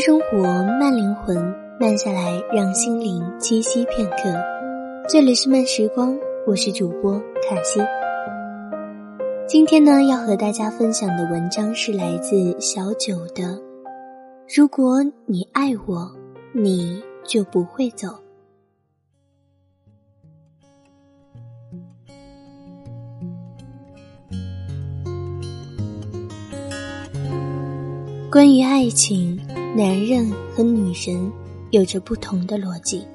[0.00, 0.42] 生活，
[0.78, 1.36] 慢灵魂，
[1.78, 4.34] 慢下来，让心灵栖息片刻。
[5.06, 7.80] 这里是慢时光，我是主播卡西。
[9.46, 13.60] 今天呢，要和大家分享的文章是来自小九的。
[14.48, 16.10] 如果你爱我，
[16.54, 18.08] 你就不会走。
[28.30, 29.38] 关于爱情。
[29.76, 31.30] 男人和女人
[31.70, 33.06] 有着不同的逻辑。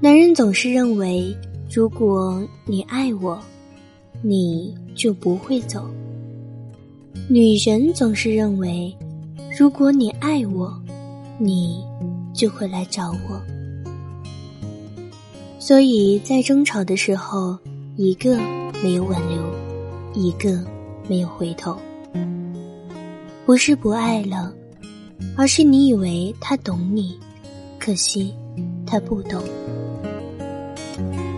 [0.00, 1.32] 男人总是认为，
[1.70, 3.40] 如果你爱我，
[4.20, 5.82] 你就不会走；
[7.28, 8.92] 女人总是认为，
[9.56, 10.76] 如果你爱我，
[11.38, 11.84] 你
[12.34, 13.40] 就会来找我。
[15.60, 17.56] 所以在争吵的时候，
[17.94, 18.36] 一个
[18.82, 19.40] 没有挽留，
[20.14, 20.60] 一个
[21.06, 21.78] 没有回头。
[23.48, 24.52] 不是不爱了，
[25.34, 27.18] 而是你以为他懂你，
[27.78, 28.34] 可惜
[28.86, 29.42] 他不懂。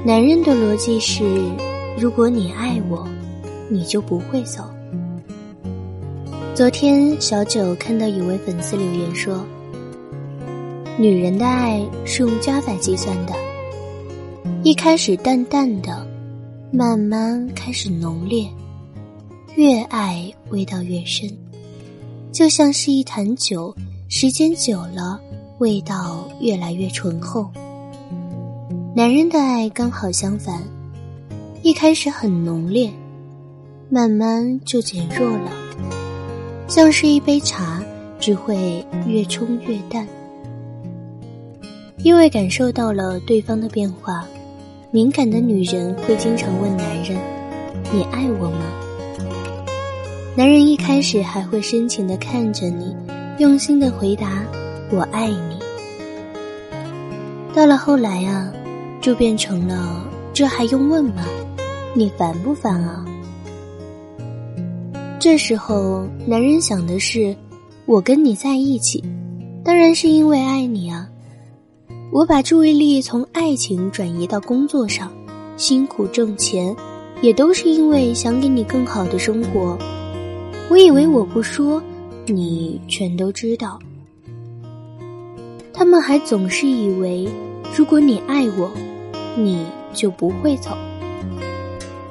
[0.05, 1.23] 男人的逻辑是：
[1.97, 3.09] 如果你爱我，
[3.69, 4.69] 你就不会走。
[6.53, 9.47] 昨天小九看到有位粉丝留言说
[10.99, 13.33] ：“女人的爱是用加法计算的，
[14.65, 16.05] 一开始淡淡的，
[16.73, 18.51] 慢慢开始浓烈，
[19.55, 21.31] 越爱味道越深。”
[22.33, 23.75] 就像是一坛酒，
[24.09, 25.21] 时间久了，
[25.59, 27.51] 味道越来越醇厚。
[28.95, 30.63] 男人的爱刚好相反，
[31.63, 32.91] 一开始很浓烈，
[33.89, 35.51] 慢慢就减弱了，
[36.69, 37.83] 像是一杯茶，
[38.21, 40.07] 只会越冲越淡。
[42.05, 44.25] 因为感受到了对方的变化，
[44.93, 47.19] 敏感的女人会经常问男人
[47.93, 48.63] ：“你爱我吗？”
[50.37, 52.95] 男人一开始还会深情的看着你，
[53.39, 54.45] 用心的回答
[54.93, 55.59] “我爱你”。
[57.53, 58.51] 到了后来啊，
[59.01, 61.25] 就变成了“这还用问吗？
[61.95, 63.05] 你烦不烦啊？”
[65.19, 67.37] 这时候，男人想的是
[67.85, 69.03] ：“我跟你在一起，
[69.65, 71.09] 当然是因为爱你啊！
[72.13, 75.13] 我把注意力从爱情转移到工作上，
[75.57, 76.75] 辛苦挣钱，
[77.21, 79.77] 也都是因为想给你更好的生活。”
[80.71, 81.83] 我以为我不说，
[82.27, 83.77] 你全都知道。
[85.73, 87.29] 他们还总是以为，
[87.77, 88.71] 如果你爱我，
[89.37, 90.79] 你就不会走。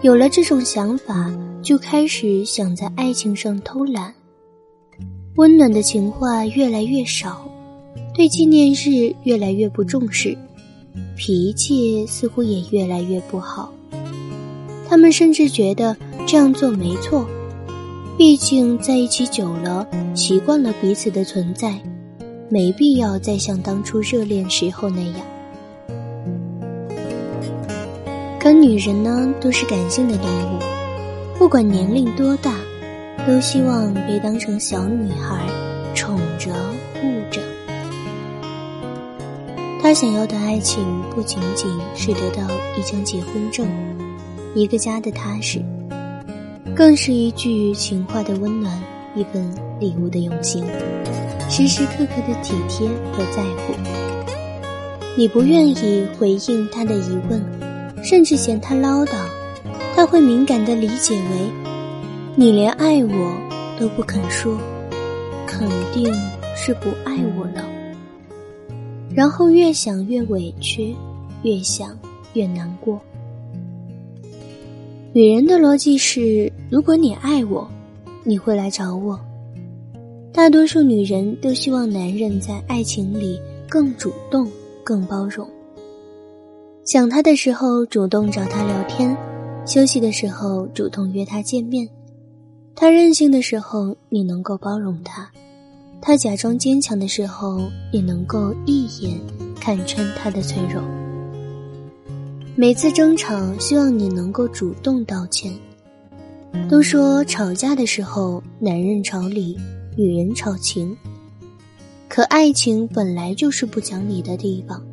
[0.02, 4.14] 有了这种想法，就开始想在爱情上偷懒，
[5.36, 7.50] 温暖的情话越来越少，
[8.14, 10.38] 对纪念日越来越不重视，
[11.16, 13.72] 脾气似乎也越来越不好。
[14.86, 15.96] 他们甚至觉得
[16.28, 17.26] 这样做没错。
[18.20, 21.80] 毕竟在一起久了，习惯了彼此的存在，
[22.50, 25.26] 没必要再像当初热恋时候那样。
[28.38, 30.60] 可女人呢，都是感性的动物，
[31.38, 32.56] 不管年龄多大，
[33.26, 35.48] 都希望被当成小女孩
[35.96, 36.52] 宠着
[36.96, 37.40] 护着。
[39.82, 40.84] 她想要的爱情，
[41.16, 42.44] 不仅仅是得到
[42.78, 43.66] 一张结婚证，
[44.56, 45.64] 一个家的踏实。
[46.80, 48.82] 更是一句情话的温暖，
[49.14, 50.64] 一份礼物的用心，
[51.50, 53.74] 时时刻刻的体贴和在乎。
[55.18, 57.44] 你不愿意回应他的疑问，
[58.02, 59.12] 甚至嫌他唠叨，
[59.94, 61.52] 他会敏感的理解为，
[62.34, 63.38] 你连爱我
[63.78, 64.58] 都不肯说，
[65.46, 66.10] 肯定
[66.56, 67.68] 是不爱我了。
[69.14, 70.96] 然后越想越委屈，
[71.44, 72.00] 越想
[72.32, 72.98] 越难过。
[75.12, 77.68] 女人的逻辑是：如果你爱我，
[78.24, 79.20] 你会来找我。
[80.32, 84.48] 大多数女人都希望男人在爱情里更主动、
[84.84, 85.50] 更包容。
[86.86, 89.18] 想他的时候主动找他聊天，
[89.66, 91.90] 休息的时候主动约他见面。
[92.76, 95.24] 他任性的时候，你能够包容他；
[96.00, 97.60] 他假装坚强的时候，
[97.92, 99.20] 也能够一眼
[99.60, 100.84] 看穿他的脆弱。
[102.60, 105.50] 每次争吵，希望你能够主动道歉。
[106.70, 109.58] 都说吵架的时候，男人吵理，
[109.96, 110.94] 女人吵情。
[112.10, 114.84] 可爱情本来就是不讲理的地方，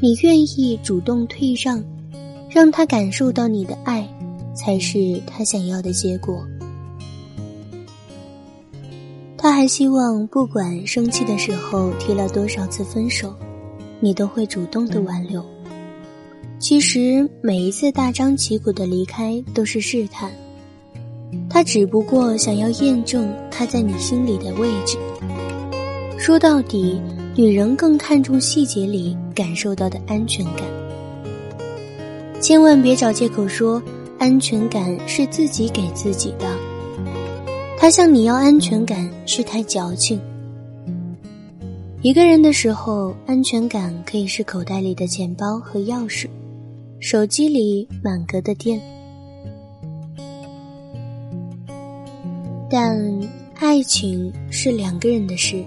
[0.00, 1.84] 你愿意主动退让，
[2.48, 4.08] 让他感受到你的爱，
[4.54, 6.42] 才是他想要的结果。
[9.36, 13.34] 他还希望，不管生气的时候提了多少次分手，
[14.00, 15.44] 你都会主动的挽留。
[16.68, 20.28] 其实每一次大张旗鼓的离开都是试探，
[21.48, 24.98] 他只不过想要验证他在你心里的位置。
[26.18, 27.00] 说到底，
[27.36, 30.64] 女人更看重细节里感受到的安全感。
[32.40, 33.80] 千万别找借口说
[34.18, 36.52] 安全感是自己给自己的。
[37.78, 40.20] 他向你要安全感是太矫情。
[42.02, 46.26] 一个人的时候，安全感可以是口袋里的钱包和钥匙，
[46.98, 48.80] 手机里满格的电。
[52.68, 52.98] 但
[53.54, 55.62] 爱情是两个人的事。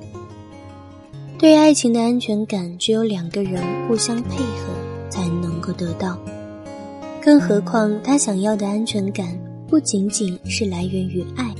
[1.38, 4.74] 对爱情的安全感，只有两个人互相配合
[5.10, 6.18] 才能够得到。
[7.22, 9.28] 更何况，他想要的安全感
[9.68, 11.54] 不仅仅是来源于爱，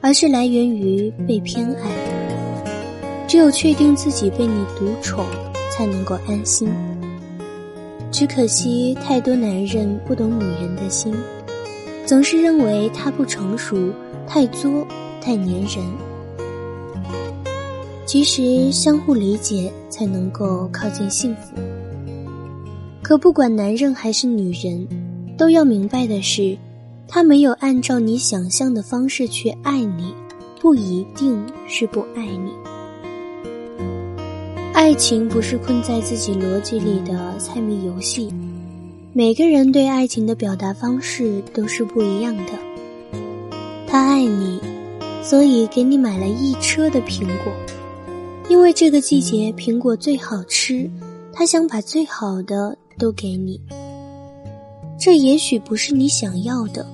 [0.00, 1.90] 而是来源于被偏爱。
[3.28, 5.26] 只有确定自己被你独宠，
[5.70, 6.68] 才能够安心。
[8.20, 11.10] 只可惜，太多男人不懂女人的心，
[12.04, 13.90] 总是认为她不成熟、
[14.26, 14.86] 太作、
[15.22, 15.82] 太粘人。
[18.04, 21.56] 其实，相互理解才能够靠近幸福。
[23.00, 24.86] 可不管男人还是女人，
[25.38, 26.58] 都要明白的是，
[27.08, 30.14] 他没有按照你想象的方式去爱你，
[30.60, 32.50] 不一定是不爱你。
[34.80, 38.32] 爱情不是困在自己逻辑里的猜谜游戏，
[39.12, 42.52] 每个人对爱情的表达方式都是不一样的。
[43.86, 44.58] 他爱你，
[45.22, 47.52] 所以给你买了一车的苹果。
[48.48, 50.90] 因为这个季节苹果最好吃，
[51.30, 53.60] 他想把最好的都给你。
[54.98, 56.86] 这也许不是你想要的，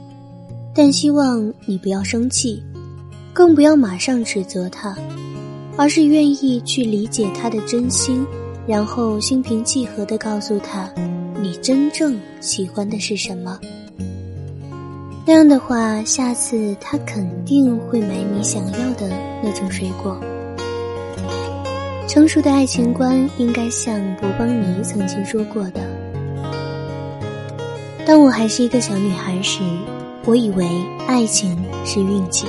[0.74, 2.60] 但希望你不要生气，
[3.32, 4.98] 更不要马上指责他，
[5.76, 8.26] 而是愿意去理解他的真心，
[8.66, 10.90] 然后心平气和地告诉他，
[11.40, 13.58] 你真正喜欢的是什么。
[15.26, 19.10] 那样的话，下次他肯定会买你想要的
[19.42, 20.18] 那种水果。
[22.08, 25.80] 成熟的爱情观应该像博邦尼曾经说过的
[28.06, 29.60] ：“当我还是一个小女孩时，
[30.24, 30.64] 我以为
[31.08, 32.46] 爱情是运气，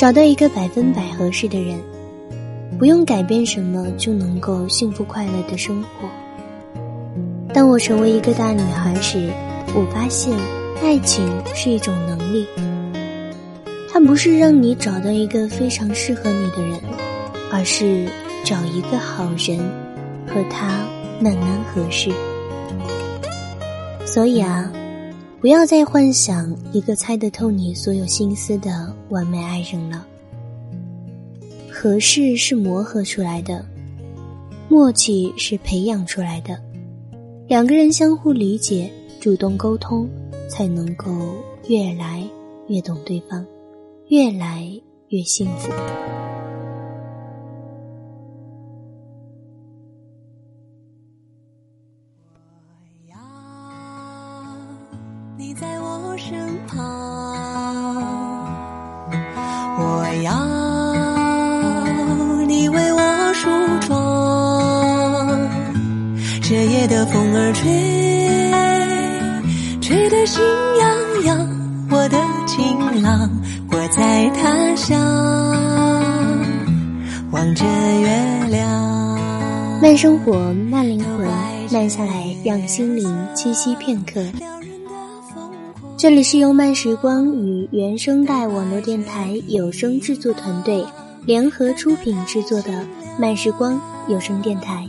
[0.00, 1.78] 找到一个百分百合适的人，
[2.78, 6.08] 不用改变什么就能够幸福快乐的生活。
[7.52, 9.30] 当我成为一个大女孩时，
[9.74, 10.34] 我发现
[10.82, 12.46] 爱情是一种能力，
[13.92, 16.80] 它不是让你找到一个非常适合你的人。”
[17.52, 18.08] 而是
[18.42, 19.58] 找一个好人，
[20.26, 20.78] 和他
[21.20, 22.10] 慢慢合适。
[24.06, 24.72] 所以啊，
[25.40, 30.06] 不要再幻想一个猜得透你所有心思的完美爱人了。
[31.70, 33.64] 合适是磨合出来的，
[34.68, 36.60] 默契是培养出来的。
[37.48, 40.06] 两个人相互理解，主动沟通，
[40.46, 41.10] 才能够
[41.68, 42.22] 越来
[42.68, 43.42] 越懂对方，
[44.08, 44.70] 越来
[45.08, 45.72] 越幸福。
[66.86, 67.70] 的风儿吹，
[69.80, 70.42] 吹得心
[70.78, 71.48] 痒痒。
[71.90, 73.28] 我的情郎，
[73.70, 74.98] 我在他乡
[77.32, 79.18] 望着月亮。
[79.82, 81.26] 慢生活，慢灵魂，
[81.72, 84.22] 慢下来，让心灵栖息片刻。
[85.96, 90.84] 这里是由慢时光与原声带网络电台有声制作团队
[91.26, 92.86] 联合出品制作的
[93.18, 94.88] 慢时光有声电台。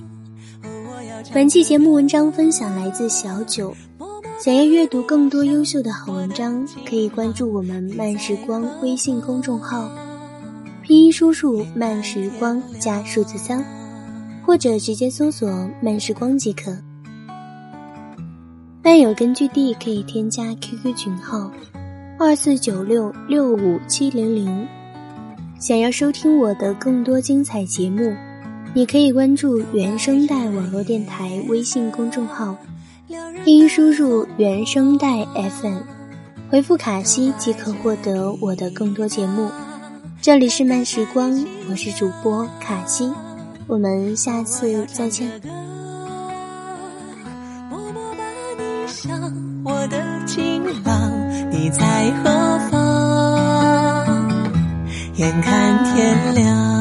[1.34, 3.74] 本期节目文章分享来自小九，
[4.38, 9.90] 想要阅读更多优秀的好文章，可以关注我们慢时光微信公众号，
[10.84, 13.64] 拼音输入慢时光加数字三，
[14.46, 15.50] 或者直接搜索
[15.82, 16.78] 慢时光即可。
[18.84, 21.50] 漫友根据地可以添加 QQ 群号
[22.20, 24.68] 二四九六六五七零零，
[25.58, 28.14] 想要收听我的更多精彩节目。
[28.74, 32.56] 你可以关注原声带网络电台微信公众号，
[33.44, 35.80] 拼音输入“原声带 FM”，
[36.50, 39.52] 回复“卡西”即可获得我的更多节目。
[40.22, 43.12] 这里是慢时光，我是主播卡西，
[43.68, 45.30] 我们下次再见。
[49.64, 51.12] 我的情郎，
[51.52, 52.30] 你在何
[52.70, 52.80] 方？
[55.16, 56.81] 眼看天亮。